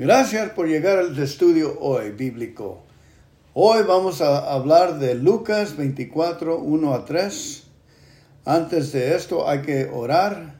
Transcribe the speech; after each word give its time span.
Gracias 0.00 0.52
por 0.52 0.66
llegar 0.66 0.96
al 0.96 1.18
estudio 1.18 1.78
hoy 1.78 2.12
bíblico. 2.12 2.84
Hoy 3.52 3.82
vamos 3.82 4.22
a 4.22 4.50
hablar 4.50 4.98
de 4.98 5.14
Lucas 5.14 5.76
24, 5.76 6.58
1 6.58 6.94
a 6.94 7.04
3. 7.04 7.62
Antes 8.46 8.92
de 8.92 9.14
esto 9.14 9.46
hay 9.46 9.60
que 9.60 9.90
orar. 9.92 10.54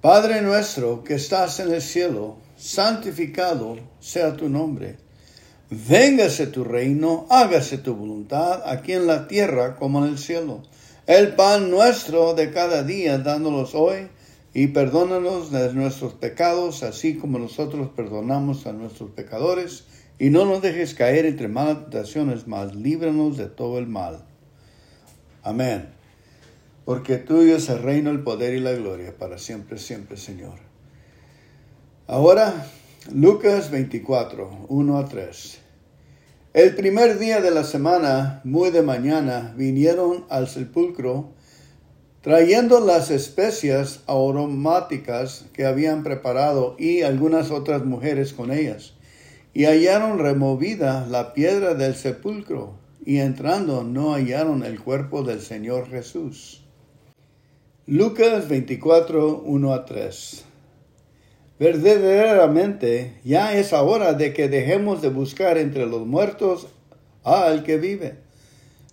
Padre 0.00 0.40
nuestro 0.40 1.04
que 1.04 1.16
estás 1.16 1.60
en 1.60 1.70
el 1.70 1.82
cielo, 1.82 2.38
santificado 2.56 3.76
sea 4.00 4.34
tu 4.34 4.48
nombre. 4.48 4.96
Véngase 5.68 6.46
tu 6.46 6.64
reino, 6.64 7.26
hágase 7.28 7.76
tu 7.76 7.94
voluntad 7.94 8.62
aquí 8.64 8.94
en 8.94 9.06
la 9.06 9.28
tierra 9.28 9.76
como 9.76 10.02
en 10.06 10.12
el 10.12 10.18
cielo. 10.18 10.62
El 11.06 11.34
pan 11.34 11.70
nuestro 11.70 12.32
de 12.32 12.50
cada 12.50 12.82
día, 12.82 13.18
dándolos 13.18 13.74
hoy 13.74 14.08
y 14.54 14.68
perdónanos 14.68 15.50
de 15.50 15.72
nuestros 15.74 16.14
pecados, 16.14 16.82
así 16.82 17.16
como 17.16 17.38
nosotros 17.38 17.90
perdonamos 17.94 18.66
a 18.66 18.72
nuestros 18.72 19.10
pecadores, 19.10 19.84
y 20.18 20.30
no 20.30 20.44
nos 20.44 20.62
dejes 20.62 20.94
caer 20.94 21.26
entre 21.26 21.48
malas 21.48 21.82
tentaciones, 21.82 22.46
mas 22.46 22.74
líbranos 22.74 23.36
de 23.36 23.46
todo 23.46 23.78
el 23.78 23.86
mal. 23.86 24.24
Amén. 25.42 25.90
Porque 26.84 27.18
tuyo 27.18 27.56
es 27.56 27.68
el 27.68 27.82
reino, 27.82 28.10
el 28.10 28.24
poder 28.24 28.54
y 28.54 28.60
la 28.60 28.72
gloria 28.72 29.14
para 29.16 29.38
siempre, 29.38 29.78
siempre, 29.78 30.16
Señor. 30.16 30.58
Ahora, 32.06 32.66
Lucas 33.12 33.70
24, 33.70 34.66
1 34.68 34.98
a 34.98 35.04
3. 35.04 35.58
El 36.54 36.74
primer 36.74 37.18
día 37.18 37.40
de 37.40 37.50
la 37.50 37.62
semana, 37.62 38.40
muy 38.42 38.70
de 38.70 38.82
mañana, 38.82 39.54
vinieron 39.56 40.24
al 40.30 40.48
sepulcro 40.48 41.34
trayendo 42.22 42.80
las 42.80 43.10
especias 43.10 44.00
aromáticas 44.06 45.46
que 45.52 45.66
habían 45.66 46.02
preparado 46.02 46.74
y 46.78 47.02
algunas 47.02 47.50
otras 47.50 47.84
mujeres 47.84 48.32
con 48.32 48.50
ellas. 48.50 48.94
Y 49.54 49.64
hallaron 49.64 50.18
removida 50.18 51.06
la 51.08 51.32
piedra 51.32 51.74
del 51.74 51.94
sepulcro, 51.94 52.74
y 53.04 53.18
entrando 53.18 53.84
no 53.84 54.12
hallaron 54.12 54.62
el 54.64 54.80
cuerpo 54.80 55.22
del 55.22 55.40
Señor 55.40 55.88
Jesús. 55.88 56.64
Lucas 57.86 58.48
24, 58.48 59.42
1 59.44 59.72
a 59.72 59.86
3. 59.86 60.44
Verdaderamente 61.58 63.20
ya 63.24 63.56
es 63.56 63.72
hora 63.72 64.12
de 64.12 64.32
que 64.32 64.48
dejemos 64.48 65.00
de 65.00 65.08
buscar 65.08 65.56
entre 65.56 65.86
los 65.86 66.06
muertos 66.06 66.68
al 67.24 67.64
que 67.64 67.78
vive 67.78 68.27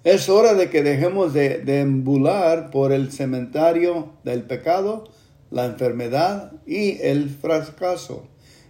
es 0.05 0.29
hora 0.29 0.53
de 0.53 0.69
que 0.69 0.83
dejemos 0.83 1.33
de 1.33 1.57
deambular 1.57 2.69
por 2.69 2.93
el 2.93 3.11
cementerio 3.11 4.13
del 4.23 4.43
pecado, 4.43 5.09
la 5.51 5.65
enfermedad 5.65 6.53
y 6.65 7.01
el 7.01 7.29
fracaso 7.29 8.27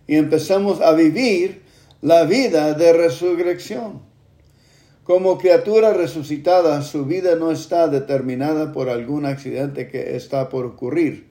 y 0.07 0.15
empezamos 0.15 0.81
a 0.81 0.93
vivir 0.93 1.61
la 2.01 2.23
vida 2.23 2.73
de 2.73 2.93
resurrección. 2.93 4.01
Como 5.03 5.37
criatura 5.37 5.93
resucitada, 5.93 6.81
su 6.81 7.05
vida 7.05 7.35
no 7.35 7.51
está 7.51 7.89
determinada 7.89 8.71
por 8.71 8.89
algún 8.89 9.25
accidente 9.25 9.87
que 9.89 10.15
está 10.15 10.49
por 10.49 10.65
ocurrir. 10.65 11.27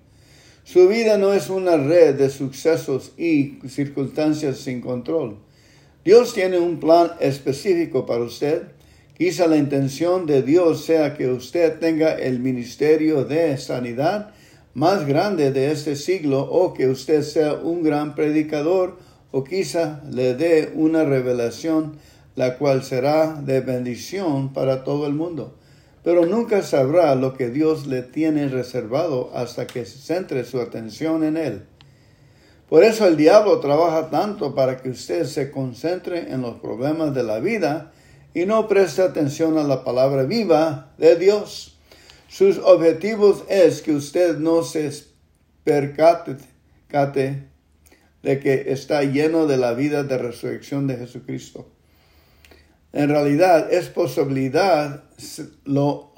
Su 0.64 0.86
vida 0.86 1.18
no 1.18 1.32
es 1.32 1.50
una 1.50 1.76
red 1.76 2.14
de 2.14 2.30
sucesos 2.30 3.12
y 3.16 3.58
circunstancias 3.68 4.58
sin 4.58 4.80
control. 4.80 5.38
Dios 6.04 6.34
tiene 6.34 6.58
un 6.58 6.78
plan 6.78 7.12
específico 7.20 8.06
para 8.06 8.22
usted 8.22 8.64
Quizá 9.16 9.46
la 9.46 9.56
intención 9.56 10.26
de 10.26 10.42
Dios 10.42 10.84
sea 10.84 11.14
que 11.14 11.28
usted 11.28 11.78
tenga 11.78 12.14
el 12.14 12.40
ministerio 12.40 13.24
de 13.24 13.56
sanidad 13.58 14.30
más 14.74 15.06
grande 15.06 15.52
de 15.52 15.70
este 15.70 15.94
siglo 15.94 16.40
o 16.40 16.74
que 16.74 16.88
usted 16.88 17.22
sea 17.22 17.54
un 17.54 17.84
gran 17.84 18.16
predicador 18.16 18.98
o 19.30 19.44
quizá 19.44 20.02
le 20.10 20.34
dé 20.34 20.72
una 20.74 21.04
revelación 21.04 21.96
la 22.34 22.58
cual 22.58 22.82
será 22.82 23.40
de 23.40 23.60
bendición 23.60 24.52
para 24.52 24.82
todo 24.82 25.06
el 25.06 25.14
mundo. 25.14 25.54
Pero 26.02 26.26
nunca 26.26 26.62
sabrá 26.62 27.14
lo 27.14 27.34
que 27.34 27.50
Dios 27.50 27.86
le 27.86 28.02
tiene 28.02 28.48
reservado 28.48 29.30
hasta 29.32 29.68
que 29.68 29.84
centre 29.84 30.44
su 30.44 30.60
atención 30.60 31.22
en 31.22 31.36
él. 31.36 31.62
Por 32.68 32.82
eso 32.82 33.06
el 33.06 33.16
diablo 33.16 33.60
trabaja 33.60 34.10
tanto 34.10 34.56
para 34.56 34.78
que 34.78 34.90
usted 34.90 35.24
se 35.24 35.52
concentre 35.52 36.32
en 36.32 36.42
los 36.42 36.56
problemas 36.56 37.14
de 37.14 37.22
la 37.22 37.38
vida 37.38 37.92
y 38.34 38.46
no 38.46 38.68
presta 38.68 39.04
atención 39.04 39.56
a 39.56 39.62
la 39.62 39.84
palabra 39.84 40.24
viva 40.24 40.92
de 40.98 41.16
Dios. 41.16 41.78
Sus 42.28 42.58
objetivos 42.58 43.44
es 43.48 43.80
que 43.80 43.92
usted 43.92 44.38
no 44.38 44.64
se 44.64 44.90
percate 45.62 46.36
de 48.22 48.40
que 48.40 48.72
está 48.72 49.04
lleno 49.04 49.46
de 49.46 49.56
la 49.56 49.72
vida 49.74 50.02
de 50.02 50.18
resurrección 50.18 50.88
de 50.88 50.96
Jesucristo. 50.96 51.70
En 52.92 53.08
realidad 53.08 53.72
es 53.72 53.88
posibilidad 53.88 55.04
lo 55.64 56.12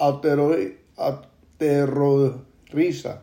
aterroriza. 1.58 3.22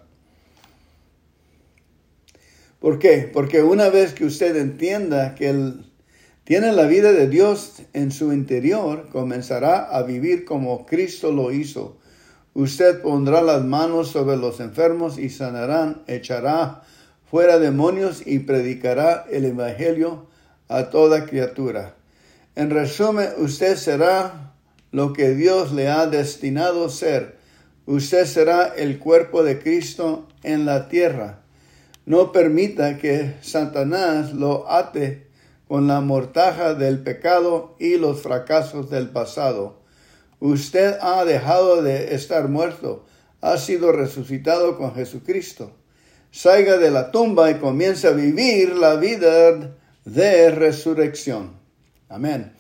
¿Por 2.79 2.99
qué? 2.99 3.29
Porque 3.31 3.61
una 3.63 3.89
vez 3.89 4.13
que 4.13 4.25
usted 4.25 4.55
entienda 4.57 5.35
que 5.35 5.49
el 5.49 5.92
tiene 6.43 6.73
la 6.73 6.87
vida 6.87 7.13
de 7.13 7.27
Dios 7.27 7.83
en 7.93 8.11
su 8.11 8.33
interior, 8.33 9.07
comenzará 9.11 9.83
a 9.83 10.03
vivir 10.03 10.43
como 10.43 10.85
Cristo 10.85 11.31
lo 11.31 11.51
hizo. 11.53 11.97
Usted 12.53 13.01
pondrá 13.01 13.41
las 13.41 13.63
manos 13.63 14.09
sobre 14.09 14.35
los 14.35 14.59
enfermos 14.59 15.17
y 15.17 15.29
sanarán, 15.29 16.03
echará 16.07 16.83
fuera 17.29 17.59
demonios 17.59 18.27
y 18.27 18.39
predicará 18.39 19.25
el 19.31 19.45
Evangelio 19.45 20.27
a 20.67 20.89
toda 20.89 21.25
criatura. 21.25 21.95
En 22.55 22.69
resumen, 22.69 23.29
usted 23.37 23.77
será 23.77 24.53
lo 24.91 25.13
que 25.13 25.33
Dios 25.33 25.71
le 25.71 25.87
ha 25.87 26.07
destinado 26.07 26.89
ser. 26.89 27.37
Usted 27.85 28.25
será 28.25 28.67
el 28.67 28.99
cuerpo 28.99 29.43
de 29.43 29.59
Cristo 29.59 30.27
en 30.43 30.65
la 30.65 30.89
tierra. 30.89 31.39
No 32.05 32.31
permita 32.31 32.97
que 32.97 33.33
Satanás 33.41 34.33
lo 34.33 34.69
ate 34.69 35.32
con 35.73 35.87
la 35.87 36.01
mortaja 36.01 36.75
del 36.75 36.99
pecado 36.99 37.75
y 37.79 37.97
los 37.97 38.21
fracasos 38.21 38.91
del 38.91 39.09
pasado. 39.09 39.81
Usted 40.39 40.99
ha 41.01 41.25
dejado 41.25 41.81
de 41.81 42.13
estar 42.13 42.47
muerto, 42.47 43.07
ha 43.41 43.57
sido 43.57 43.91
resucitado 43.91 44.77
con 44.77 44.93
Jesucristo. 44.93 45.75
Salga 46.29 46.77
de 46.77 46.91
la 46.91 47.09
tumba 47.09 47.49
y 47.49 47.55
comience 47.55 48.07
a 48.07 48.11
vivir 48.11 48.75
la 48.75 48.97
vida 48.97 49.75
de 50.05 50.51
resurrección. 50.51 51.53
Amén. 52.07 52.53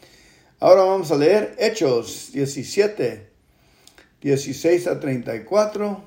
Ahora 0.59 0.81
vamos 0.81 1.11
a 1.11 1.15
leer 1.15 1.55
Hechos 1.59 2.31
17, 2.33 3.29
16 4.21 4.87
a 4.87 4.99
34. 4.99 6.03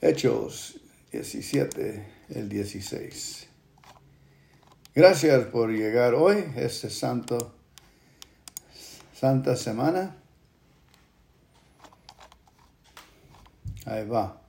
Hechos 0.00 0.76
17, 1.10 2.06
el 2.36 2.48
16. 2.48 3.46
Gracias 4.96 5.44
por 5.48 5.68
llegar 5.68 6.14
hoy, 6.14 6.42
este 6.56 6.88
santo, 6.88 7.52
santa 9.12 9.54
semana. 9.54 10.16
Ahí 13.84 14.06
va. 14.06 14.40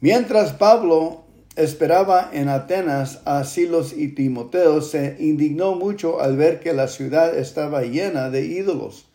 Mientras 0.00 0.52
Pablo 0.52 1.24
esperaba 1.56 2.28
en 2.34 2.50
Atenas 2.50 3.22
a 3.24 3.42
Silos 3.44 3.94
y 3.94 4.08
Timoteo, 4.08 4.82
se 4.82 5.16
indignó 5.18 5.74
mucho 5.74 6.20
al 6.20 6.36
ver 6.36 6.60
que 6.60 6.74
la 6.74 6.88
ciudad 6.88 7.38
estaba 7.38 7.84
llena 7.84 8.28
de 8.28 8.44
ídolos. 8.44 9.06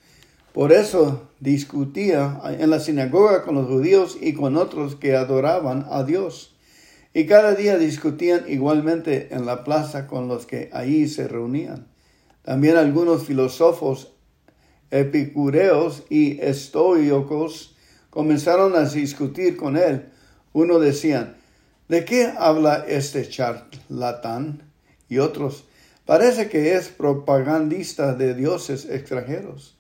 Por 0.52 0.74
eso 0.74 1.30
discutía 1.40 2.42
en 2.58 2.72
la 2.72 2.80
sinagoga 2.80 3.44
con 3.44 3.54
los 3.54 3.68
judíos 3.68 4.18
y 4.20 4.34
con 4.34 4.58
otros 4.58 4.96
que 4.96 5.16
adoraban 5.16 5.86
a 5.92 6.04
Dios 6.04 6.55
y 7.16 7.28
cada 7.28 7.56
día 7.56 7.78
discutían 7.78 8.44
igualmente 8.50 9.30
en 9.34 9.46
la 9.46 9.64
plaza 9.64 10.06
con 10.06 10.28
los 10.28 10.46
que 10.46 10.70
allí 10.74 11.08
se 11.08 11.30
reunían. 11.30 11.88
También 12.42 12.76
algunos 12.76 13.24
filósofos 13.24 14.12
epicureos 14.92 16.04
y 16.10 16.42
estoicos 16.42 17.78
comenzaron 18.10 18.76
a 18.76 18.84
discutir 18.84 19.56
con 19.56 19.78
él. 19.78 20.10
Uno 20.52 20.78
decían, 20.78 21.38
¿de 21.88 22.04
qué 22.04 22.34
habla 22.38 22.84
este 22.86 23.30
charlatán? 23.30 24.64
Y 25.08 25.20
otros, 25.20 25.64
parece 26.06 26.50
que 26.50 26.76
es 26.76 26.90
propagandista 26.90 28.14
de 28.14 28.34
dioses 28.34 28.90
extranjeros. 28.90 29.78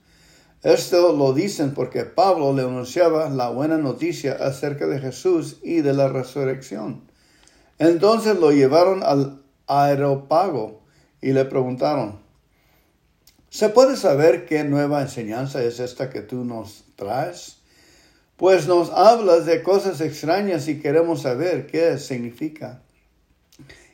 Esto 0.63 1.13
lo 1.13 1.33
dicen 1.33 1.73
porque 1.73 2.05
Pablo 2.05 2.53
le 2.53 2.61
anunciaba 2.61 3.29
la 3.29 3.49
buena 3.49 3.77
noticia 3.77 4.37
acerca 4.39 4.87
de 4.87 4.99
Jesús 4.99 5.57
y 5.63 5.81
de 5.81 5.91
la 5.91 6.07
resurrección. 6.07 7.13
Entonces 7.77 8.37
lo 8.39 8.51
llevaron 8.51 9.03
al 9.03 9.41
aeropago 9.67 10.81
y 11.21 11.33
le 11.33 11.43
preguntaron, 11.45 12.19
¿se 13.49 13.69
puede 13.69 13.97
saber 13.97 14.45
qué 14.45 14.63
nueva 14.63 15.01
enseñanza 15.01 15.61
es 15.63 15.79
esta 15.79 16.09
que 16.09 16.21
tú 16.21 16.45
nos 16.45 16.85
traes? 16.95 17.57
Pues 18.37 18.67
nos 18.67 18.89
hablas 18.91 19.45
de 19.45 19.63
cosas 19.63 20.01
extrañas 20.01 20.67
y 20.67 20.79
queremos 20.79 21.21
saber 21.21 21.67
qué 21.67 21.97
significa. 21.97 22.81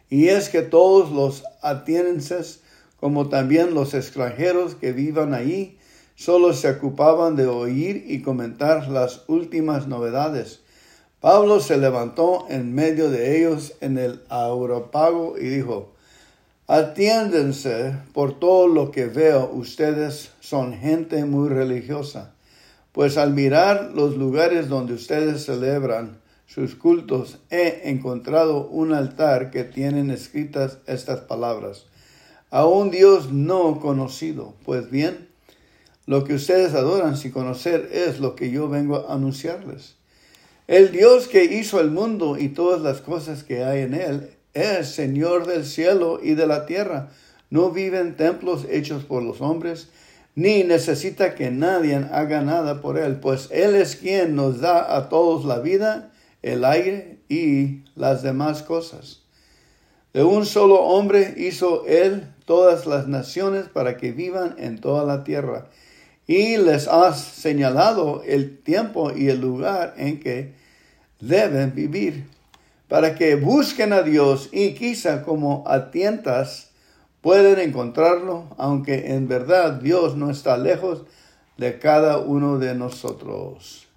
Y 0.10 0.28
es 0.28 0.50
que 0.50 0.62
todos 0.62 1.12
los 1.12 1.44
atenienses, 1.62 2.62
como 3.00 3.30
también 3.30 3.74
los 3.74 3.94
extranjeros 3.94 4.76
que 4.76 4.92
vivan 4.92 5.34
ahí, 5.34 5.78
solo 6.16 6.54
se 6.54 6.70
ocupaban 6.70 7.36
de 7.36 7.48
oír 7.48 8.06
y 8.08 8.22
comentar 8.22 8.90
las 8.90 9.24
últimas 9.28 9.88
novedades. 9.88 10.62
Pablo 11.22 11.60
se 11.60 11.78
levantó 11.78 12.48
en 12.50 12.74
medio 12.74 13.12
de 13.12 13.38
ellos 13.38 13.74
en 13.80 14.00
el 14.00 14.24
Auropago 14.30 15.38
y 15.38 15.50
dijo, 15.50 15.92
Atiéndense 16.66 17.96
por 18.12 18.40
todo 18.40 18.68
lo 18.68 18.90
que 18.90 19.06
veo, 19.06 19.52
ustedes 19.54 20.32
son 20.40 20.74
gente 20.74 21.24
muy 21.26 21.50
religiosa. 21.50 22.34
Pues 22.92 23.20
al 23.20 23.34
mirar 23.34 23.92
los 23.94 24.18
lugares 24.18 24.68
donde 24.68 24.96
ustedes 24.96 25.46
celebran 25.46 26.20
sus 26.48 26.74
cultos, 26.74 27.38
he 27.52 27.92
encontrado 27.92 28.68
un 28.68 28.92
altar 28.92 29.52
que 29.52 29.64
tienen 29.64 30.10
escritas 30.10 30.80
estas 30.88 31.20
palabras. 31.20 31.86
A 32.50 32.66
un 32.66 32.90
Dios 32.90 33.32
no 33.32 33.80
conocido. 33.80 34.56
Pues 34.66 34.90
bien, 34.90 35.30
lo 36.08 36.24
que 36.24 36.34
ustedes 36.34 36.74
adoran 36.74 37.16
sin 37.16 37.32
conocer 37.32 37.90
es 37.94 38.20
lo 38.20 38.36
que 38.36 38.50
yo 38.50 38.70
vengo 38.70 39.08
a 39.08 39.14
anunciarles. 39.14 40.01
El 40.72 40.94
Dios 40.94 41.28
que 41.28 41.44
hizo 41.44 41.82
el 41.82 41.92
mundo 41.92 42.38
y 42.38 42.48
todas 42.48 42.80
las 42.80 43.02
cosas 43.02 43.44
que 43.44 43.66
hay 43.66 43.82
en 43.82 43.94
él 43.94 44.30
es 44.54 44.88
Señor 44.88 45.46
del 45.46 45.66
cielo 45.66 46.22
y 46.24 46.34
de 46.34 46.48
la 46.48 46.66
tierra. 46.66 47.10
No 47.50 47.72
vive 47.72 48.00
en 48.00 48.16
templos 48.16 48.66
hechos 48.70 49.04
por 49.04 49.22
los 49.22 49.42
hombres, 49.42 49.90
ni 50.34 50.64
necesita 50.64 51.36
que 51.36 51.52
nadie 51.52 51.98
haga 52.14 52.40
nada 52.40 52.80
por 52.80 52.98
él, 52.98 53.18
pues 53.18 53.50
Él 53.52 53.76
es 53.76 53.98
quien 53.98 54.38
nos 54.38 54.62
da 54.62 54.96
a 54.96 55.10
todos 55.10 55.44
la 55.44 55.60
vida, 55.60 56.14
el 56.42 56.64
aire 56.64 57.20
y 57.28 57.84
las 57.98 58.24
demás 58.24 58.64
cosas. 58.64 59.24
De 60.14 60.24
un 60.24 60.46
solo 60.46 60.84
hombre 60.84 61.34
hizo 61.36 61.86
Él 61.86 62.34
todas 62.46 62.86
las 62.86 63.10
naciones 63.10 63.66
para 63.66 63.98
que 63.98 64.14
vivan 64.14 64.56
en 64.58 64.80
toda 64.80 65.04
la 65.04 65.26
tierra, 65.26 65.68
y 66.28 66.58
les 66.58 66.88
ha 66.88 67.14
señalado 67.14 68.24
el 68.26 68.58
tiempo 68.58 69.12
y 69.16 69.30
el 69.30 69.42
lugar 69.42 69.96
en 69.98 70.20
que 70.20 70.54
deben 71.20 71.74
vivir, 71.76 72.26
para 72.88 73.16
que 73.16 73.36
busquen 73.36 73.94
a 73.94 74.02
Dios 74.02 74.50
y 74.52 74.74
quizá 74.74 75.24
como 75.24 75.64
atientas 75.68 76.72
pueden 77.22 77.60
encontrarlo, 77.60 78.48
aunque 78.58 79.14
en 79.14 79.28
verdad 79.28 79.74
Dios 79.74 80.16
no 80.16 80.30
está 80.30 80.58
lejos 80.58 81.04
de 81.58 81.80
cada 81.80 82.18
uno 82.18 82.58
de 82.58 82.76
nosotros. 82.76 83.88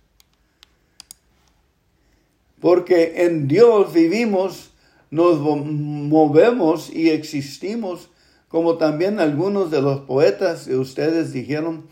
Porque 2.61 3.25
en 3.25 3.49
Dios 3.49 3.93
vivimos, 3.93 4.71
nos 5.11 5.39
movemos 5.39 6.91
y 6.91 7.11
existimos, 7.11 8.09
como 8.49 8.77
también 8.77 9.19
algunos 9.19 9.71
de 9.71 9.83
los 9.83 10.01
poetas 10.01 10.67
de 10.67 10.79
ustedes 10.79 11.33
dijeron, 11.33 11.87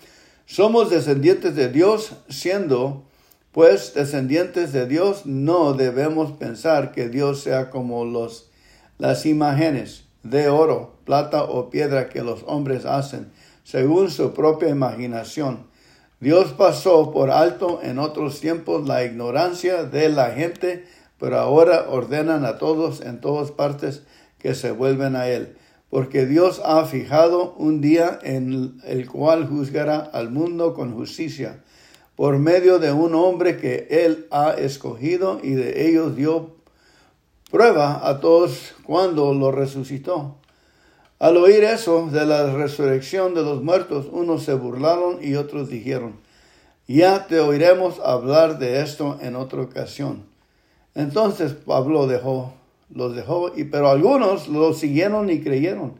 somos 0.52 0.90
descendientes 0.90 1.56
de 1.56 1.70
Dios, 1.70 2.12
siendo 2.28 3.04
pues 3.52 3.94
descendientes 3.94 4.74
de 4.74 4.86
Dios, 4.86 5.24
no 5.24 5.72
debemos 5.72 6.32
pensar 6.32 6.92
que 6.92 7.08
Dios 7.08 7.40
sea 7.40 7.70
como 7.70 8.04
los, 8.04 8.50
las 8.98 9.24
imágenes 9.24 10.04
de 10.22 10.50
oro, 10.50 10.92
plata 11.06 11.42
o 11.44 11.70
piedra 11.70 12.10
que 12.10 12.20
los 12.22 12.42
hombres 12.46 12.84
hacen, 12.84 13.32
según 13.64 14.10
su 14.10 14.34
propia 14.34 14.68
imaginación. 14.68 15.64
Dios 16.20 16.52
pasó 16.52 17.12
por 17.12 17.30
alto 17.30 17.80
en 17.82 17.98
otros 17.98 18.38
tiempos 18.40 18.86
la 18.86 19.04
ignorancia 19.04 19.84
de 19.84 20.10
la 20.10 20.32
gente, 20.32 20.84
pero 21.18 21.38
ahora 21.38 21.86
ordenan 21.88 22.44
a 22.44 22.58
todos 22.58 23.00
en 23.00 23.22
todas 23.22 23.52
partes 23.52 24.02
que 24.38 24.54
se 24.54 24.70
vuelven 24.70 25.16
a 25.16 25.28
Él, 25.28 25.56
porque 25.92 26.24
Dios 26.24 26.62
ha 26.64 26.86
fijado 26.86 27.52
un 27.58 27.82
día 27.82 28.18
en 28.22 28.80
el 28.84 29.10
cual 29.10 29.46
juzgará 29.46 29.98
al 29.98 30.30
mundo 30.30 30.72
con 30.72 30.94
justicia, 30.94 31.62
por 32.16 32.38
medio 32.38 32.78
de 32.78 32.92
un 32.92 33.14
hombre 33.14 33.58
que 33.58 33.88
Él 33.90 34.26
ha 34.30 34.52
escogido 34.52 35.38
y 35.42 35.50
de 35.50 35.86
ellos 35.86 36.16
dio 36.16 36.56
prueba 37.50 38.08
a 38.08 38.20
todos 38.20 38.74
cuando 38.84 39.34
lo 39.34 39.52
resucitó. 39.52 40.36
Al 41.18 41.36
oír 41.36 41.62
eso 41.62 42.08
de 42.10 42.24
la 42.24 42.54
resurrección 42.54 43.34
de 43.34 43.42
los 43.42 43.62
muertos, 43.62 44.06
unos 44.10 44.44
se 44.44 44.54
burlaron 44.54 45.18
y 45.22 45.34
otros 45.34 45.68
dijeron, 45.68 46.14
ya 46.88 47.26
te 47.26 47.38
oiremos 47.38 48.00
hablar 48.00 48.58
de 48.58 48.80
esto 48.80 49.18
en 49.20 49.36
otra 49.36 49.60
ocasión. 49.60 50.24
Entonces 50.94 51.52
Pablo 51.52 52.06
dejó, 52.06 52.54
los 52.94 53.14
dejó, 53.14 53.52
y, 53.56 53.64
pero 53.64 53.88
algunos 53.88 54.48
lo 54.48 54.74
siguieron 54.74 55.30
y 55.30 55.40
creyeron. 55.40 55.94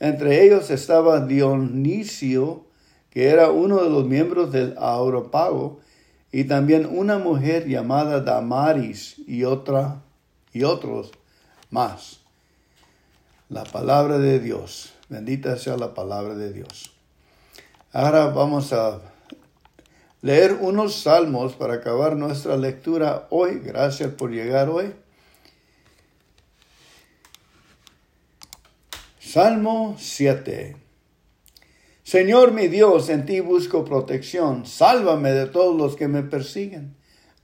Entre 0.00 0.44
ellos 0.44 0.70
estaba 0.70 1.20
Dionisio, 1.20 2.64
que 3.10 3.28
era 3.28 3.50
uno 3.50 3.82
de 3.82 3.90
los 3.90 4.04
miembros 4.06 4.52
del 4.52 4.74
Auropago, 4.78 5.80
y 6.32 6.44
también 6.44 6.86
una 6.90 7.18
mujer 7.18 7.68
llamada 7.68 8.20
Damaris 8.20 9.16
y 9.26 9.44
otra 9.44 10.02
y 10.52 10.64
otros 10.64 11.12
más. 11.70 12.20
La 13.48 13.62
palabra 13.62 14.18
de 14.18 14.40
Dios. 14.40 14.92
Bendita 15.08 15.56
sea 15.56 15.76
la 15.76 15.94
palabra 15.94 16.34
de 16.34 16.52
Dios. 16.52 16.92
Ahora 17.92 18.26
vamos 18.26 18.72
a 18.72 19.00
leer 20.22 20.54
unos 20.60 21.02
salmos 21.02 21.52
para 21.52 21.74
acabar 21.74 22.16
nuestra 22.16 22.56
lectura 22.56 23.28
hoy. 23.30 23.60
Gracias 23.60 24.12
por 24.14 24.30
llegar 24.32 24.68
hoy. 24.68 24.92
Salmo 29.34 29.96
7. 29.98 30.76
Señor 32.04 32.52
mi 32.52 32.68
Dios, 32.68 33.08
en 33.08 33.26
ti 33.26 33.40
busco 33.40 33.84
protección. 33.84 34.64
Sálvame 34.64 35.32
de 35.32 35.46
todos 35.46 35.76
los 35.76 35.96
que 35.96 36.06
me 36.06 36.22
persiguen. 36.22 36.94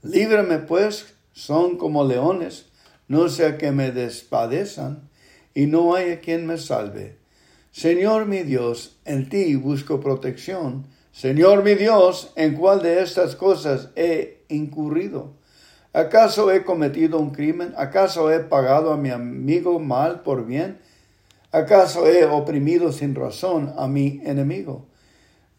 Líbrame 0.01 0.59
pues, 0.59 1.15
son 1.33 1.79
como 1.79 2.05
leones 2.05 2.67
no 3.09 3.29
sea 3.29 3.59
que 3.59 3.73
me 3.73 3.91
despadezan 3.91 5.11
y 5.53 5.67
no 5.67 5.97
haya 5.97 6.21
quien 6.21 6.47
me 6.47 6.59
salve. 6.59 7.19
Señor 7.73 8.27
mi 8.27 8.45
Dios, 8.45 9.01
en 9.05 9.29
ti 9.29 9.57
busco 9.57 9.99
protección. 9.99 10.87
Señor 11.11 11.65
mi 11.65 11.75
Dios, 11.75 12.33
¿en 12.37 12.55
cuál 12.55 12.83
de 12.83 13.03
estas 13.03 13.35
cosas 13.35 13.89
he 13.97 14.45
incurrido? 14.49 15.33
¿Acaso 15.93 16.53
he 16.53 16.63
cometido 16.63 17.19
un 17.19 17.31
crimen? 17.31 17.75
¿Acaso 17.77 18.31
he 18.31 18.39
pagado 18.39 18.93
a 18.93 18.97
mi 18.97 19.11
amigo 19.11 19.81
mal 19.81 20.21
por 20.23 20.47
bien? 20.47 20.79
¿Acaso 21.53 22.07
he 22.07 22.25
oprimido 22.25 22.93
sin 22.93 23.17
razón 23.17 23.75
a 23.77 23.89
mi 23.89 24.21
enemigo? 24.25 24.87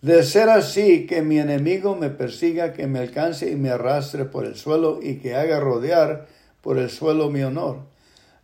De 0.02 0.24
ser 0.24 0.50
así, 0.50 1.06
que 1.06 1.22
mi 1.22 1.38
enemigo 1.38 1.96
me 1.96 2.10
persiga, 2.10 2.72
que 2.72 2.88
me 2.88 3.00
alcance 3.00 3.52
y 3.52 3.56
me 3.58 3.72
arrastre 3.72 4.24
por 4.24 4.46
el 4.46 4.56
suelo 4.56 5.00
y 5.02 5.18
que 5.18 5.36
haga 5.36 5.60
rodear 5.60 6.28
por 6.62 6.78
el 6.78 6.90
suelo 6.90 7.30
mi 7.30 7.44
honor. 7.44 7.80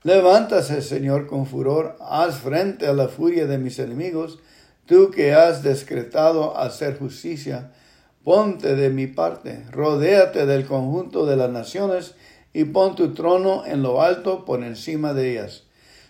Levántase, 0.03 0.81
Señor, 0.81 1.25
con 1.25 1.45
furor, 1.45 1.97
haz 2.01 2.39
frente 2.39 2.85
a 2.85 2.93
la 2.93 3.07
furia 3.07 3.47
de 3.47 3.57
mis 3.57 3.79
enemigos, 3.79 4.39
tú 4.85 5.09
que 5.09 5.33
has 5.33 5.63
decretado 5.63 6.57
hacer 6.57 6.99
justicia, 6.99 7.71
ponte 8.25 8.75
de 8.75 8.89
mi 8.89 9.07
parte, 9.07 9.63
rodéate 9.71 10.45
del 10.45 10.65
conjunto 10.65 11.25
de 11.25 11.37
las 11.37 11.49
naciones 11.49 12.13
y 12.53 12.65
pon 12.65 12.95
tu 12.95 13.13
trono 13.13 13.65
en 13.65 13.81
lo 13.81 14.01
alto 14.01 14.43
por 14.43 14.63
encima 14.63 15.13
de 15.13 15.31
ellas. 15.31 15.63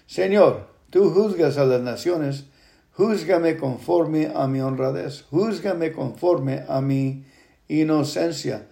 Señor, 0.07 0.76
tú 0.89 1.09
juzgas 1.09 1.57
a 1.57 1.65
las 1.65 1.81
naciones, 1.81 2.45
júzgame 2.93 3.57
conforme 3.57 4.31
a 4.33 4.47
mi 4.47 4.59
honradez, 4.61 5.23
júzgame 5.29 5.91
conforme 5.91 6.63
a 6.67 6.81
mi 6.81 7.25
inocencia. 7.67 8.67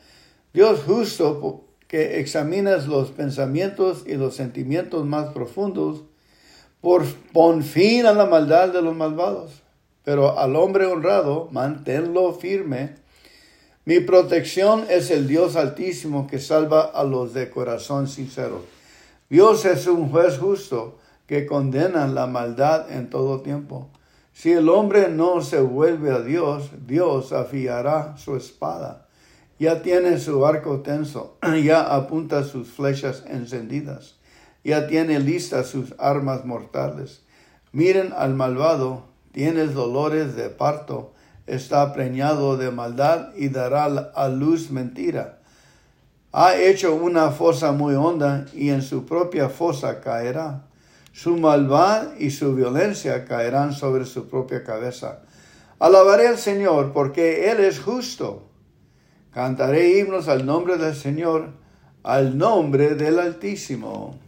Dios 0.53 0.81
justo 0.85 1.65
que 1.87 2.19
examinas 2.19 2.87
los 2.87 3.11
pensamientos 3.11 4.03
y 4.07 4.15
los 4.15 4.35
sentimientos 4.35 5.05
más 5.05 5.33
profundos, 5.33 6.03
por 6.81 7.03
pon 7.33 7.63
fin 7.63 8.05
a 8.05 8.13
la 8.13 8.25
maldad 8.25 8.69
de 8.69 8.81
los 8.81 8.95
malvados, 8.95 9.63
pero 10.03 10.37
al 10.37 10.55
hombre 10.55 10.85
honrado 10.85 11.49
manténlo 11.51 12.33
firme. 12.33 12.95
Mi 13.85 13.99
protección 13.99 14.85
es 14.89 15.11
el 15.11 15.27
Dios 15.27 15.55
altísimo 15.55 16.27
que 16.27 16.39
salva 16.39 16.81
a 16.81 17.03
los 17.03 17.33
de 17.33 17.49
corazón 17.49 18.07
sincero. 18.07 18.63
Dios 19.29 19.65
es 19.65 19.87
un 19.87 20.09
juez 20.09 20.37
justo 20.37 20.99
que 21.27 21.45
condena 21.45 22.07
la 22.07 22.27
maldad 22.27 22.91
en 22.91 23.09
todo 23.09 23.41
tiempo. 23.41 23.89
Si 24.33 24.51
el 24.51 24.69
hombre 24.69 25.09
no 25.09 25.41
se 25.41 25.61
vuelve 25.61 26.11
a 26.11 26.21
Dios, 26.21 26.71
Dios 26.85 27.31
afiará 27.31 28.17
su 28.17 28.35
espada 28.35 29.05
ya 29.57 29.81
tiene 29.81 30.19
su 30.19 30.45
arco 30.45 30.81
tenso, 30.81 31.37
ya 31.63 31.95
apunta 31.95 32.43
sus 32.43 32.69
flechas 32.69 33.23
encendidas, 33.27 34.15
ya 34.63 34.87
tiene 34.87 35.19
listas 35.19 35.67
sus 35.67 35.95
armas 35.97 36.45
mortales. 36.45 37.21
Miren 37.71 38.13
al 38.17 38.33
malvado, 38.33 39.05
tienes 39.31 39.73
dolores 39.73 40.35
de 40.35 40.49
parto, 40.49 41.13
está 41.45 41.93
preñado 41.93 42.57
de 42.57 42.71
maldad 42.71 43.29
y 43.35 43.49
dará 43.49 43.85
a 43.85 44.27
luz 44.29 44.71
mentira. 44.71 45.39
Ha 46.31 46.55
hecho 46.55 46.95
una 46.95 47.31
fosa 47.31 47.71
muy 47.71 47.95
honda 47.95 48.45
y 48.53 48.69
en 48.69 48.81
su 48.81 49.05
propia 49.05 49.47
fosa 49.47 50.01
caerá. 50.01 50.63
Su 51.15 51.37
maldad 51.37 52.17
y 52.19 52.29
su 52.29 52.53
violencia 52.55 53.23
caerán 53.23 53.71
sobre 53.71 54.03
su 54.03 54.27
propia 54.27 54.65
cabeza. 54.65 55.21
Alabaré 55.79 56.27
al 56.27 56.37
Señor 56.37 56.91
porque 56.91 57.49
Él 57.49 57.61
es 57.61 57.79
justo. 57.79 58.49
Cantaré 59.31 59.97
himnos 59.97 60.27
al 60.27 60.45
nombre 60.45 60.75
del 60.77 60.93
Señor, 60.93 61.51
al 62.03 62.37
nombre 62.37 62.95
del 62.95 63.17
Altísimo. 63.17 64.19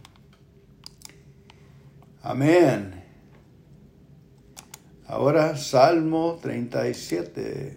Amén. 2.22 3.04
Ahora 5.06 5.58
Salmo 5.58 6.38
37. 6.40 7.76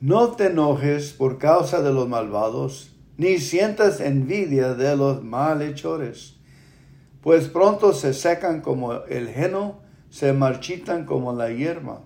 No 0.00 0.32
te 0.32 0.48
enojes 0.48 1.14
por 1.14 1.38
causa 1.38 1.80
de 1.80 1.94
los 1.94 2.06
malvados, 2.06 2.91
ni 3.16 3.38
sientas 3.38 4.00
envidia 4.00 4.74
de 4.74 4.96
los 4.96 5.22
malhechores, 5.22 6.36
pues 7.20 7.48
pronto 7.48 7.92
se 7.92 8.14
secan 8.14 8.60
como 8.60 9.04
el 9.04 9.28
heno, 9.28 9.80
se 10.10 10.32
marchitan 10.32 11.04
como 11.04 11.32
la 11.32 11.50
hierba. 11.50 12.00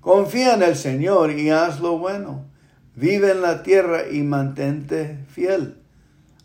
Confía 0.00 0.54
en 0.54 0.62
el 0.62 0.76
Señor 0.76 1.30
y 1.30 1.50
haz 1.50 1.80
lo 1.80 1.96
bueno. 1.98 2.44
Vive 2.94 3.30
en 3.30 3.40
la 3.40 3.62
tierra 3.62 4.08
y 4.10 4.22
mantente 4.22 5.24
fiel. 5.28 5.78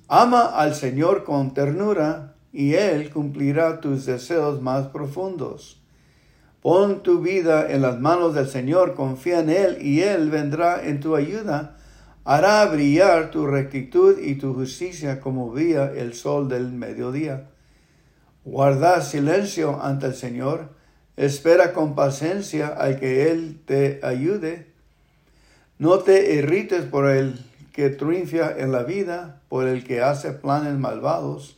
Ama 0.08 0.46
al 0.46 0.76
Señor 0.76 1.24
con 1.26 1.54
ternura 1.54 2.36
y 2.54 2.76
Él 2.76 3.10
cumplirá 3.10 3.82
tus 3.82 4.06
deseos 4.06 4.62
más 4.62 4.88
profundos. 4.88 5.82
Pon 6.62 7.04
tu 7.04 7.22
vida 7.22 7.72
en 7.72 7.82
las 7.82 8.00
manos 8.00 8.34
del 8.34 8.48
Señor, 8.48 8.94
confía 8.96 9.40
en 9.40 9.50
Él 9.50 9.78
y 9.82 10.02
Él 10.02 10.30
vendrá 10.30 10.86
en 10.88 11.00
tu 11.00 11.16
ayuda. 11.16 11.77
Hará 12.30 12.66
brillar 12.66 13.32
tu 13.32 13.48
rectitud 13.48 14.20
y 14.20 14.36
tu 14.36 14.54
justicia 14.54 15.22
como 15.22 15.50
brilla 15.50 15.94
el 15.94 16.14
sol 16.14 16.50
del 16.50 16.74
mediodía. 16.74 17.48
Guarda 18.44 19.02
silencio 19.02 19.82
ante 19.82 20.08
el 20.08 20.16
Señor, 20.16 20.70
espera 21.16 21.72
con 21.72 21.96
paciencia 21.96 22.68
al 22.68 23.00
que 23.00 23.32
Él 23.32 23.62
te 23.66 24.02
ayude. 24.04 24.68
No 25.80 26.00
te 26.00 26.36
irrites 26.36 26.84
por 26.84 27.10
el 27.10 27.40
que 27.72 27.92
triunfa 27.92 28.58
en 28.58 28.74
la 28.74 28.84
vida, 28.84 29.42
por 29.48 29.66
el 29.66 29.86
que 29.86 30.02
hace 30.02 30.34
planes 30.34 30.78
malvados 30.78 31.58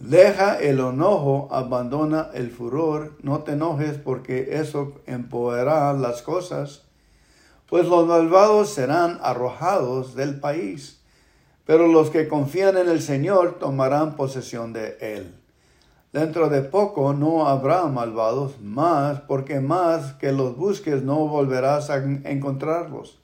Deja 0.00 0.58
el 0.58 0.78
enojo, 0.80 1.48
abandona 1.50 2.30
el 2.32 2.50
furor, 2.50 3.18
no 3.22 3.40
te 3.40 3.52
enojes 3.52 3.98
porque 3.98 4.58
eso 4.58 4.94
empoderará 5.06 5.92
las 5.92 6.22
cosas, 6.22 6.86
pues 7.70 7.86
los 7.86 8.06
malvados 8.06 8.70
serán 8.70 9.20
arrojados 9.22 10.16
del 10.16 10.40
país, 10.40 11.00
pero 11.64 11.86
los 11.86 12.10
que 12.10 12.26
confían 12.26 12.76
en 12.76 12.88
el 12.88 13.00
Señor 13.00 13.60
tomarán 13.60 14.16
posesión 14.16 14.72
de 14.72 14.98
él. 15.00 15.36
Dentro 16.12 16.48
de 16.48 16.62
poco 16.62 17.12
no 17.12 17.46
habrá 17.46 17.84
malvados 17.84 18.60
más, 18.60 19.20
porque 19.20 19.60
más 19.60 20.14
que 20.14 20.32
los 20.32 20.56
busques 20.56 21.04
no 21.04 21.28
volverás 21.28 21.88
a 21.90 21.98
encontrarlos. 21.98 23.20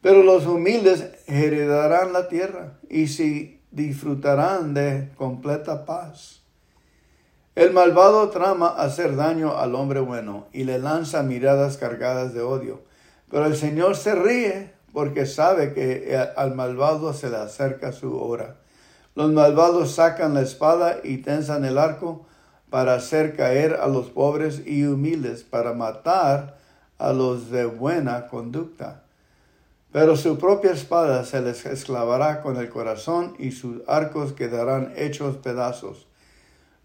Pero 0.00 0.22
los 0.22 0.46
humildes 0.46 1.10
heredarán 1.26 2.12
la 2.12 2.28
tierra, 2.28 2.78
y 2.88 3.08
si 3.08 3.60
disfrutarán 3.72 4.74
de 4.74 5.10
completa 5.16 5.84
paz. 5.84 6.42
El 7.56 7.72
malvado 7.72 8.28
trama 8.30 8.68
hacer 8.68 9.16
daño 9.16 9.58
al 9.58 9.74
hombre 9.74 9.98
bueno 9.98 10.46
y 10.52 10.62
le 10.62 10.78
lanza 10.78 11.24
miradas 11.24 11.76
cargadas 11.76 12.32
de 12.32 12.42
odio, 12.42 12.91
pero 13.32 13.46
el 13.46 13.56
Señor 13.56 13.96
se 13.96 14.14
ríe 14.14 14.72
porque 14.92 15.24
sabe 15.24 15.72
que 15.72 16.20
al 16.36 16.54
malvado 16.54 17.14
se 17.14 17.30
le 17.30 17.38
acerca 17.38 17.90
su 17.90 18.20
hora. 18.20 18.56
Los 19.14 19.32
malvados 19.32 19.94
sacan 19.94 20.34
la 20.34 20.42
espada 20.42 20.98
y 21.02 21.16
tensan 21.16 21.64
el 21.64 21.78
arco 21.78 22.26
para 22.68 22.94
hacer 22.94 23.34
caer 23.34 23.78
a 23.80 23.86
los 23.86 24.10
pobres 24.10 24.62
y 24.66 24.84
humildes, 24.84 25.44
para 25.44 25.72
matar 25.72 26.58
a 26.98 27.14
los 27.14 27.50
de 27.50 27.64
buena 27.64 28.28
conducta. 28.28 29.04
Pero 29.92 30.14
su 30.16 30.36
propia 30.38 30.72
espada 30.72 31.24
se 31.24 31.40
les 31.40 31.64
esclavará 31.64 32.42
con 32.42 32.58
el 32.58 32.68
corazón 32.68 33.34
y 33.38 33.52
sus 33.52 33.80
arcos 33.88 34.34
quedarán 34.34 34.92
hechos 34.94 35.38
pedazos. 35.38 36.06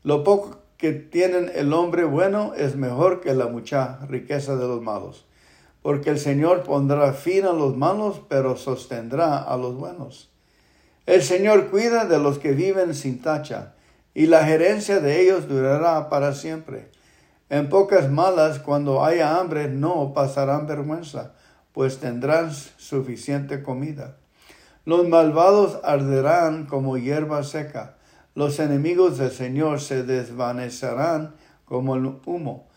Lo 0.03 0.23
poco 0.23 0.59
que 0.77 0.93
tienen 0.93 1.51
el 1.53 1.73
hombre 1.73 2.05
bueno 2.05 2.53
es 2.55 2.77
mejor 2.77 3.19
que 3.19 3.33
la 3.33 3.47
mucha 3.47 3.99
riqueza 4.07 4.55
de 4.55 4.65
los 4.65 4.81
malos, 4.81 5.26
porque 5.87 6.09
el 6.09 6.19
Señor 6.19 6.63
pondrá 6.63 7.13
fin 7.13 7.45
a 7.45 7.53
los 7.53 7.77
malos, 7.77 8.19
pero 8.27 8.57
sostendrá 8.57 9.37
a 9.37 9.55
los 9.55 9.73
buenos. 9.77 10.29
El 11.05 11.23
Señor 11.23 11.69
cuida 11.69 12.03
de 12.03 12.19
los 12.19 12.39
que 12.39 12.51
viven 12.51 12.93
sin 12.93 13.21
tacha, 13.21 13.75
y 14.13 14.25
la 14.25 14.43
gerencia 14.43 14.99
de 14.99 15.21
ellos 15.21 15.47
durará 15.47 16.09
para 16.09 16.33
siempre. 16.33 16.91
En 17.49 17.69
pocas 17.69 18.11
malas, 18.11 18.59
cuando 18.59 19.05
haya 19.05 19.39
hambre, 19.39 19.69
no 19.69 20.11
pasarán 20.13 20.67
vergüenza 20.67 21.31
pues 21.71 21.99
tendrán 21.99 22.51
suficiente 22.51 23.63
comida. 23.63 24.17
Los 24.83 25.07
malvados 25.07 25.79
arderán 25.85 26.65
como 26.65 26.97
hierba 26.97 27.43
seca, 27.43 27.95
los 28.35 28.59
enemigos 28.59 29.17
del 29.17 29.31
Señor 29.31 29.79
se 29.79 30.03
desvanecerán 30.03 31.35
como 31.63 31.95
el 31.95 32.07
humo. 32.25 32.67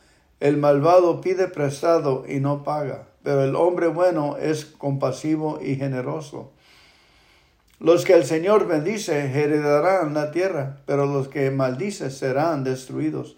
El 0.41 0.57
malvado 0.57 1.21
pide 1.21 1.49
prestado 1.49 2.25
y 2.27 2.41
no 2.41 2.65
paga, 2.65 3.09
pero 3.23 3.45
el 3.45 3.55
hombre 3.55 3.89
bueno 3.89 4.39
es 4.39 4.65
compasivo 4.65 5.61
y 5.63 5.77
generoso. 5.77 6.53
Los 7.79 8.07
que 8.07 8.15
el 8.15 8.25
Señor 8.25 8.67
bendice 8.67 9.21
heredarán 9.39 10.15
la 10.15 10.31
tierra, 10.31 10.79
pero 10.87 11.05
los 11.05 11.29
que 11.29 11.51
maldice 11.51 12.11
serán 12.11 12.65
destruidos. 12.65 13.37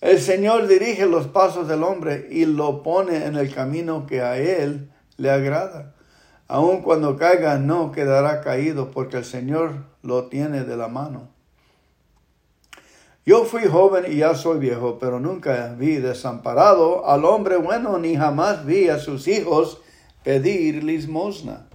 El 0.00 0.20
Señor 0.20 0.66
dirige 0.66 1.06
los 1.06 1.28
pasos 1.28 1.68
del 1.68 1.84
hombre 1.84 2.26
y 2.30 2.44
lo 2.44 2.82
pone 2.82 3.24
en 3.26 3.36
el 3.36 3.54
camino 3.54 4.06
que 4.06 4.20
a 4.20 4.36
él 4.36 4.90
le 5.16 5.30
agrada. 5.30 5.94
Aun 6.48 6.82
cuando 6.82 7.16
caiga 7.16 7.58
no 7.58 7.92
quedará 7.92 8.40
caído 8.40 8.90
porque 8.90 9.18
el 9.18 9.24
Señor 9.24 9.84
lo 10.02 10.26
tiene 10.26 10.64
de 10.64 10.76
la 10.76 10.88
mano. 10.88 11.35
Yo 13.28 13.44
fui 13.44 13.64
joven 13.64 14.04
y 14.08 14.18
ya 14.18 14.36
soy 14.36 14.60
viejo, 14.60 15.00
pero 15.00 15.18
nunca 15.18 15.74
vi 15.76 15.96
desamparado 15.96 17.08
al 17.08 17.24
hombre 17.24 17.56
bueno, 17.56 17.98
ni 17.98 18.14
jamás 18.14 18.64
vi 18.64 18.88
a 18.88 19.00
sus 19.00 19.26
hijos 19.26 19.80
pedir 20.22 20.84
limosna. 20.84 21.66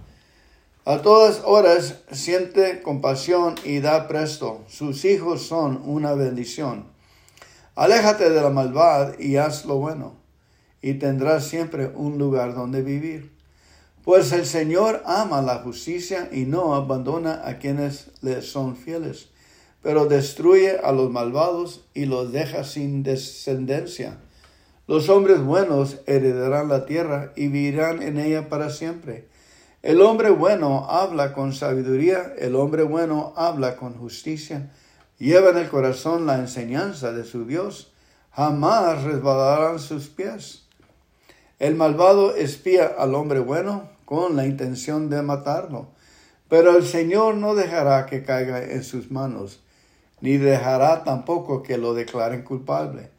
A 0.86 1.02
todas 1.02 1.42
horas 1.44 2.00
siente 2.10 2.80
compasión 2.80 3.56
y 3.64 3.80
da 3.80 4.08
presto. 4.08 4.64
Sus 4.66 5.04
hijos 5.04 5.42
son 5.42 5.82
una 5.84 6.14
bendición. 6.14 6.86
Aléjate 7.74 8.30
de 8.30 8.40
la 8.40 8.48
maldad 8.48 9.18
y 9.18 9.36
haz 9.36 9.66
lo 9.66 9.76
bueno, 9.76 10.14
y 10.80 10.94
tendrás 10.94 11.44
siempre 11.44 11.92
un 11.94 12.16
lugar 12.16 12.54
donde 12.54 12.80
vivir. 12.80 13.30
Pues 14.04 14.32
el 14.32 14.46
Señor 14.46 15.02
ama 15.04 15.42
la 15.42 15.58
justicia 15.58 16.30
y 16.32 16.46
no 16.46 16.74
abandona 16.74 17.42
a 17.44 17.58
quienes 17.58 18.10
le 18.22 18.40
son 18.40 18.74
fieles, 18.74 19.28
pero 19.82 20.06
destruye 20.06 20.78
a 20.82 20.92
los 20.92 21.10
malvados 21.10 21.84
y 21.94 22.06
los 22.06 22.32
deja 22.32 22.64
sin 22.64 23.02
descendencia. 23.02 24.18
Los 24.86 25.08
hombres 25.08 25.42
buenos 25.42 25.98
heredarán 26.06 26.68
la 26.68 26.86
tierra 26.86 27.32
y 27.36 27.48
vivirán 27.48 28.02
en 28.02 28.18
ella 28.18 28.48
para 28.48 28.70
siempre. 28.70 29.28
El 29.82 30.00
hombre 30.00 30.30
bueno 30.30 30.86
habla 30.88 31.32
con 31.32 31.52
sabiduría, 31.52 32.32
el 32.38 32.54
hombre 32.54 32.84
bueno 32.84 33.32
habla 33.36 33.76
con 33.76 33.94
justicia 33.94 34.70
lleva 35.22 35.50
en 35.50 35.58
el 35.58 35.68
corazón 35.68 36.26
la 36.26 36.38
enseñanza 36.38 37.12
de 37.12 37.22
su 37.22 37.46
Dios, 37.46 37.92
jamás 38.32 39.04
resbalarán 39.04 39.78
sus 39.78 40.08
pies. 40.08 40.64
El 41.60 41.76
malvado 41.76 42.34
espía 42.34 42.92
al 42.98 43.14
hombre 43.14 43.38
bueno 43.38 43.88
con 44.04 44.34
la 44.34 44.46
intención 44.46 45.08
de 45.10 45.22
matarlo, 45.22 45.86
pero 46.48 46.76
el 46.76 46.84
Señor 46.84 47.36
no 47.36 47.54
dejará 47.54 48.06
que 48.06 48.24
caiga 48.24 48.64
en 48.64 48.82
sus 48.82 49.12
manos, 49.12 49.60
ni 50.22 50.38
dejará 50.38 51.04
tampoco 51.04 51.62
que 51.62 51.76
lo 51.76 51.94
declaren 51.94 52.42
culpable. 52.42 53.10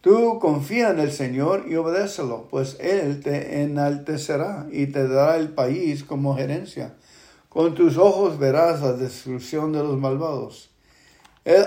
Tú 0.00 0.38
confía 0.40 0.90
en 0.90 0.98
el 0.98 1.12
Señor 1.12 1.66
y 1.68 1.76
obedécelo, 1.76 2.48
pues 2.50 2.76
Él 2.80 3.20
te 3.20 3.62
enaltecerá 3.62 4.66
y 4.72 4.88
te 4.88 5.06
dará 5.06 5.36
el 5.36 5.50
país 5.50 6.02
como 6.04 6.36
gerencia. 6.36 6.94
Con 7.48 7.74
tus 7.74 7.96
ojos 7.96 8.38
verás 8.38 8.82
la 8.82 8.92
destrucción 8.92 9.72
de 9.72 9.82
los 9.82 9.96
malvados 9.98 10.70
He 11.44 11.64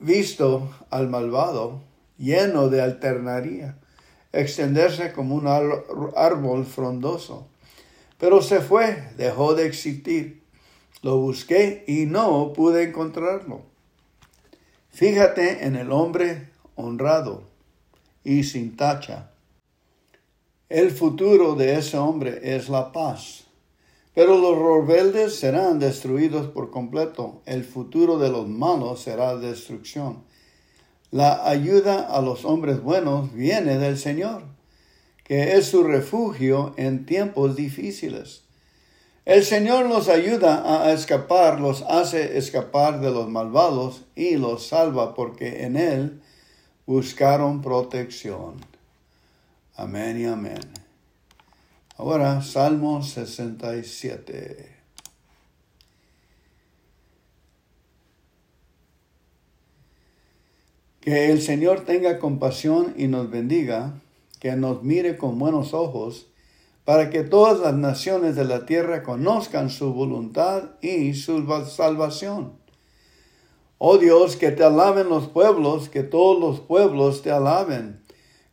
visto 0.00 0.70
al 0.90 1.08
malvado 1.08 1.82
lleno 2.18 2.68
de 2.68 2.80
alternaría, 2.80 3.76
extenderse 4.32 5.12
como 5.12 5.34
un 5.34 5.46
árbol 6.16 6.64
frondoso. 6.64 7.46
Pero 8.18 8.40
se 8.40 8.60
fue, 8.60 9.10
dejó 9.16 9.54
de 9.54 9.66
existir. 9.66 10.42
Lo 11.02 11.18
busqué 11.18 11.84
y 11.86 12.06
no 12.06 12.52
pude 12.54 12.84
encontrarlo. 12.84 13.73
Fíjate 14.94 15.66
en 15.66 15.74
el 15.74 15.90
hombre 15.90 16.50
honrado 16.76 17.42
y 18.22 18.44
sin 18.44 18.76
tacha. 18.76 19.32
El 20.68 20.92
futuro 20.92 21.56
de 21.56 21.76
ese 21.76 21.98
hombre 21.98 22.54
es 22.54 22.68
la 22.68 22.92
paz. 22.92 23.46
Pero 24.14 24.38
los 24.38 24.56
rebeldes 24.56 25.34
serán 25.34 25.80
destruidos 25.80 26.46
por 26.46 26.70
completo. 26.70 27.42
El 27.44 27.64
futuro 27.64 28.18
de 28.18 28.30
los 28.30 28.46
malos 28.46 29.02
será 29.02 29.36
destrucción. 29.36 30.22
La 31.10 31.48
ayuda 31.48 32.06
a 32.06 32.22
los 32.22 32.44
hombres 32.44 32.80
buenos 32.80 33.34
viene 33.34 33.78
del 33.78 33.98
Señor, 33.98 34.44
que 35.24 35.56
es 35.56 35.66
su 35.66 35.82
refugio 35.82 36.72
en 36.76 37.04
tiempos 37.04 37.56
difíciles. 37.56 38.43
El 39.24 39.42
Señor 39.42 39.86
los 39.86 40.10
ayuda 40.10 40.84
a 40.84 40.92
escapar, 40.92 41.58
los 41.58 41.80
hace 41.88 42.36
escapar 42.36 43.00
de 43.00 43.10
los 43.10 43.26
malvados 43.30 44.04
y 44.14 44.36
los 44.36 44.66
salva 44.66 45.14
porque 45.14 45.64
en 45.64 45.76
Él 45.76 46.20
buscaron 46.84 47.62
protección. 47.62 48.56
Amén 49.76 50.20
y 50.20 50.26
amén. 50.26 50.60
Ahora, 51.96 52.42
Salmo 52.42 53.02
67. 53.02 54.74
Que 61.00 61.30
el 61.32 61.40
Señor 61.40 61.86
tenga 61.86 62.18
compasión 62.18 62.94
y 62.98 63.06
nos 63.06 63.30
bendiga, 63.30 63.94
que 64.38 64.54
nos 64.56 64.82
mire 64.82 65.16
con 65.16 65.38
buenos 65.38 65.72
ojos, 65.72 66.26
para 66.84 67.10
que 67.10 67.22
todas 67.22 67.60
las 67.60 67.74
naciones 67.74 68.36
de 68.36 68.44
la 68.44 68.66
tierra 68.66 69.02
conozcan 69.02 69.70
su 69.70 69.92
voluntad 69.92 70.70
y 70.82 71.14
su 71.14 71.46
salvación. 71.66 72.52
Oh 73.78 73.98
Dios, 73.98 74.36
que 74.36 74.50
te 74.50 74.64
alaben 74.64 75.08
los 75.08 75.28
pueblos, 75.28 75.88
que 75.88 76.02
todos 76.02 76.38
los 76.40 76.60
pueblos 76.60 77.22
te 77.22 77.30
alaben 77.30 78.04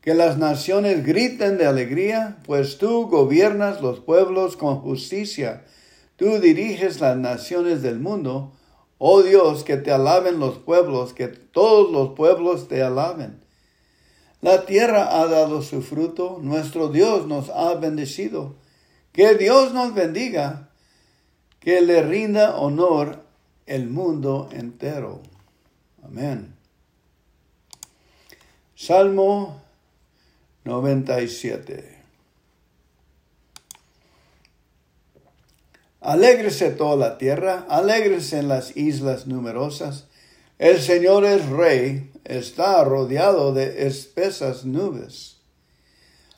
que 0.02 0.16
las 0.16 0.40
naciones 0.40 1.06
griten 1.06 1.60
de 1.60 1.68
alegría, 1.68 2.40
pues 2.46 2.80
tú 2.80 3.08
gobiernas 3.08 3.82
los 3.82 4.00
pueblos 4.00 4.58
con 4.58 4.80
justicia. 4.80 5.64
Tú 6.16 6.40
diriges 6.40 7.00
las 7.00 7.18
naciones 7.18 7.84
del 7.84 8.00
mundo. 8.00 8.52
Oh 8.98 9.22
Dios, 9.22 9.64
que 9.64 9.78
te 9.78 9.92
alaben 9.92 10.40
los 10.40 10.58
pueblos, 10.58 11.14
que 11.14 11.28
todos 11.28 11.92
los 11.92 12.16
pueblos 12.16 12.68
te 12.68 12.82
alaben. 12.82 13.42
La 14.42 14.66
tierra 14.66 15.22
ha 15.22 15.28
dado 15.28 15.62
su 15.62 15.82
fruto, 15.84 16.40
nuestro 16.42 16.90
Dios 16.90 17.28
nos 17.28 17.50
ha 17.50 17.76
bendecido. 17.76 18.56
Que 19.12 19.36
Dios 19.36 19.74
nos 19.74 19.94
bendiga, 19.94 20.70
que 21.60 21.82
le 21.82 22.02
rinda 22.02 22.58
honor 22.58 23.24
el 23.68 23.88
mundo 23.88 24.50
entero. 24.52 25.22
Amén. 26.04 26.56
Salmo 28.76 29.62
97. 30.64 32.00
Alégrese 36.02 36.72
toda 36.72 36.96
la 36.96 37.18
tierra, 37.20 37.68
alégrese 37.70 38.40
en 38.40 38.48
las 38.48 38.76
islas 38.76 39.28
numerosas. 39.28 40.08
El 40.58 40.82
Señor 40.82 41.26
es 41.26 41.48
rey, 41.48 42.11
está 42.26 42.84
rodeado 42.84 43.54
de 43.54 43.88
espesas 43.88 44.66
nubes. 44.66 45.38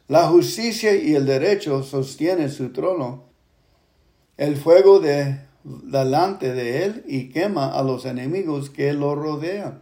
La 0.08 0.28
justicia 0.28 0.96
y 0.96 1.16
el 1.16 1.26
derecho 1.26 1.84
sostienen 1.84 2.52
su 2.52 2.72
trono. 2.72 3.26
El 4.38 4.58
fuego 4.58 5.00
de 5.00 5.40
delante 5.64 6.54
de 6.54 6.86
él 6.86 7.04
y 7.08 7.30
quema 7.30 7.74
a 7.74 7.84
los 7.84 8.06
enemigos 8.06 8.70
que 8.70 8.94
lo 8.94 9.16
rodean. 9.16 9.82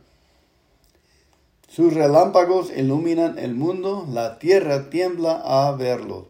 Sus 1.67 1.93
relámpagos 1.93 2.71
iluminan 2.75 3.39
el 3.39 3.55
mundo, 3.55 4.05
la 4.11 4.39
tierra 4.39 4.89
tiembla 4.89 5.41
a 5.43 5.71
verlo. 5.71 6.29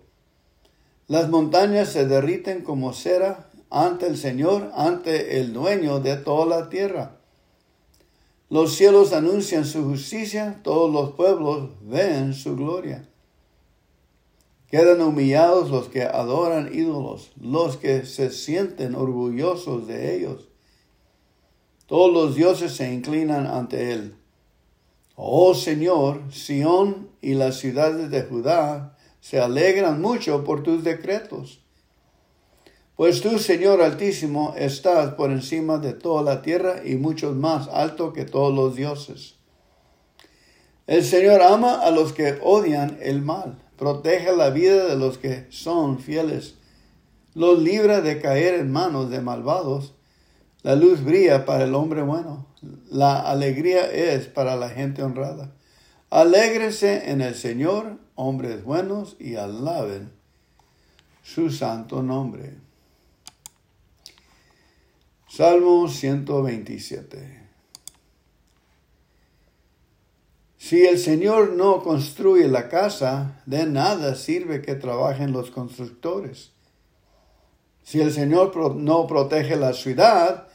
Las 1.07 1.29
montañas 1.29 1.89
se 1.89 2.05
derriten 2.05 2.63
como 2.63 2.93
cera 2.93 3.49
ante 3.69 4.07
el 4.07 4.17
Señor, 4.17 4.71
ante 4.75 5.39
el 5.39 5.51
dueño 5.51 5.99
de 5.99 6.15
toda 6.15 6.45
la 6.45 6.69
tierra. 6.69 7.20
Los 8.51 8.75
cielos 8.75 9.13
anuncian 9.13 9.63
su 9.63 9.81
justicia, 9.85 10.59
todos 10.61 10.91
los 10.91 11.11
pueblos 11.11 11.69
ven 11.83 12.33
su 12.33 12.57
gloria. 12.57 13.07
Quedan 14.67 15.01
humillados 15.01 15.69
los 15.69 15.87
que 15.87 16.03
adoran 16.03 16.69
ídolos, 16.73 17.31
los 17.39 17.77
que 17.77 18.05
se 18.05 18.29
sienten 18.29 18.93
orgullosos 18.93 19.87
de 19.87 20.17
ellos. 20.17 20.49
Todos 21.85 22.11
los 22.11 22.35
dioses 22.35 22.73
se 22.73 22.93
inclinan 22.93 23.47
ante 23.47 23.93
él. 23.93 24.15
Oh 25.15 25.53
Señor, 25.53 26.21
Sión 26.33 27.07
y 27.21 27.35
las 27.35 27.55
ciudades 27.55 28.11
de 28.11 28.23
Judá 28.23 28.97
se 29.21 29.39
alegran 29.39 30.01
mucho 30.01 30.43
por 30.43 30.61
tus 30.61 30.83
decretos. 30.83 31.60
Pues 32.95 33.21
tú, 33.21 33.39
Señor 33.39 33.81
Altísimo, 33.81 34.53
estás 34.57 35.13
por 35.15 35.31
encima 35.31 35.77
de 35.77 35.93
toda 35.93 36.21
la 36.21 36.41
tierra 36.41 36.81
y 36.85 36.95
mucho 36.95 37.33
más 37.33 37.67
alto 37.69 38.13
que 38.13 38.25
todos 38.25 38.53
los 38.53 38.75
dioses. 38.75 39.35
El 40.87 41.03
Señor 41.03 41.41
ama 41.41 41.81
a 41.81 41.91
los 41.91 42.13
que 42.13 42.37
odian 42.41 42.97
el 43.01 43.21
mal, 43.21 43.57
protege 43.77 44.35
la 44.35 44.49
vida 44.49 44.85
de 44.85 44.97
los 44.97 45.17
que 45.17 45.47
son 45.49 45.99
fieles, 45.99 46.55
los 47.33 47.59
libra 47.59 48.01
de 48.01 48.19
caer 48.19 48.55
en 48.55 48.71
manos 48.71 49.09
de 49.09 49.21
malvados 49.21 49.93
la 50.63 50.75
luz 50.75 51.03
brilla 51.03 51.45
para 51.45 51.63
el 51.63 51.73
hombre 51.73 52.03
bueno. 52.03 52.45
La 52.91 53.19
alegría 53.21 53.91
es 53.91 54.27
para 54.27 54.55
la 54.55 54.69
gente 54.69 55.01
honrada. 55.01 55.51
Alégrese 56.11 57.09
en 57.09 57.21
el 57.21 57.33
Señor, 57.33 57.97
hombres 58.13 58.63
buenos, 58.63 59.15
y 59.19 59.35
alaben 59.35 60.11
su 61.23 61.49
santo 61.49 62.03
nombre. 62.03 62.53
Salmo 65.33 65.87
127. 65.87 67.39
Si 70.57 70.85
el 70.85 70.99
Señor 70.99 71.53
no 71.53 71.81
construye 71.83 72.49
la 72.49 72.67
casa, 72.67 73.41
de 73.45 73.65
nada 73.65 74.15
sirve 74.15 74.61
que 74.61 74.75
trabajen 74.75 75.31
los 75.31 75.49
constructores. 75.49 76.51
Si 77.81 78.01
el 78.01 78.11
Señor 78.11 78.53
no 78.75 79.07
protege 79.07 79.55
la 79.55 79.71
ciudad, 79.71 80.49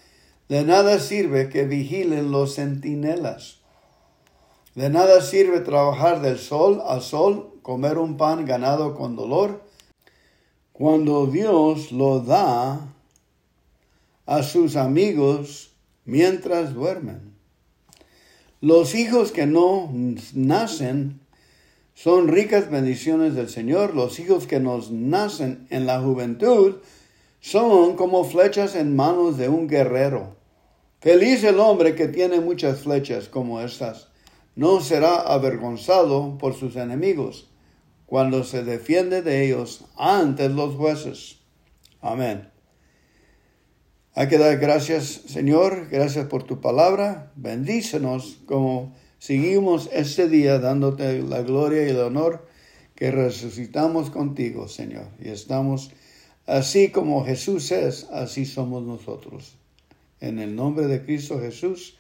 de 0.51 0.62
nada 0.62 0.99
sirve 0.99 1.49
que 1.49 1.65
vigilen 1.65 2.31
los 2.31 2.57
centinelas. 2.57 3.61
De 4.75 4.91
nada 4.91 5.23
sirve 5.23 5.61
trabajar 5.61 6.21
del 6.21 6.39
sol 6.39 6.83
a 6.87 7.01
sol, 7.01 7.61
comer 7.62 7.97
un 7.97 8.19
pan 8.19 8.45
ganado 8.45 8.95
con 8.95 9.17
dolor, 9.17 9.62
cuando 10.75 11.27
Dios 11.29 11.93
lo 11.93 12.21
da 12.21 12.93
a 14.27 14.43
sus 14.43 14.77
amigos 14.77 15.73
mientras 16.05 16.75
duermen. 16.75 17.35
Los 18.61 18.95
hijos 18.95 19.33
que 19.33 19.47
no 19.47 19.91
nacen 20.35 21.21
son 21.95 22.29
ricas 22.29 22.71
bendiciones 22.71 23.35
del 23.35 23.49
Señor. 23.49 23.95
Los 23.95 24.19
hijos 24.19 24.47
que 24.47 24.61
nos 24.61 24.91
nacen 24.91 25.67
en 25.71 25.87
la 25.87 26.01
juventud 26.01 26.77
son 27.41 27.97
como 27.97 28.25
flechas 28.25 28.75
en 28.75 28.97
manos 28.97 29.39
de 29.39 29.49
un 29.49 29.69
guerrero. 29.69 30.37
Feliz 31.01 31.45
el 31.45 31.61
hombre 31.61 31.95
que 31.95 32.09
tiene 32.09 32.41
muchas 32.41 32.81
flechas 32.81 33.29
como 33.29 33.61
estas. 33.61 34.09
No 34.57 34.81
será 34.81 35.21
avergonzado 35.21 36.39
por 36.39 36.55
sus 36.55 36.77
enemigos 36.77 37.49
cuando 38.07 38.43
se 38.43 38.65
defiende 38.65 39.23
de 39.23 39.45
ellos 39.45 39.85
ante 39.97 40.49
los 40.49 40.75
jueces. 40.75 41.39
Amén. 42.01 42.56
Hay 44.19 44.29
que 44.29 44.39
dar 44.39 44.57
gracias, 44.57 45.21
Señor, 45.27 45.89
gracias 45.91 46.25
por 46.29 46.43
tu 46.43 46.63
palabra. 46.63 47.31
Bendícenos 47.37 48.39
como 48.47 48.97
seguimos 49.19 49.91
este 49.93 50.27
día 50.31 50.59
dándote 50.59 51.21
la 51.21 51.43
gloria 51.43 51.85
y 51.85 51.91
el 51.91 52.01
honor 52.01 52.49
que 52.95 53.11
resucitamos 53.11 54.09
contigo, 54.09 54.69
Señor. 54.69 55.09
Y 55.23 55.29
estamos 55.29 55.91
así 56.47 56.89
como 56.89 57.27
Jesús 57.27 57.71
es, 57.73 58.05
así 58.05 58.47
somos 58.47 58.85
nosotros. 58.85 59.59
En 60.23 60.39
el 60.39 60.57
nombre 60.57 60.87
de 60.87 61.05
Cristo 61.05 61.39
Jesús, 61.39 61.99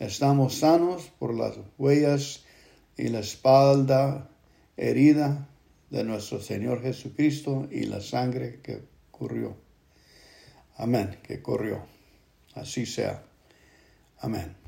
estamos 0.00 0.56
sanos 0.56 1.12
por 1.20 1.36
las 1.36 1.54
huellas 1.78 2.42
y 2.96 3.10
la 3.10 3.20
espalda 3.20 4.28
herida 4.76 5.48
de 5.88 6.02
nuestro 6.02 6.40
Señor 6.40 6.82
Jesucristo 6.82 7.68
y 7.70 7.84
la 7.84 8.00
sangre 8.00 8.58
que 8.60 8.80
corrió. 9.12 9.65
Amén, 10.76 11.18
que 11.22 11.42
corrió. 11.42 11.86
Así 12.54 12.86
sea. 12.86 13.22
Amén. 14.18 14.65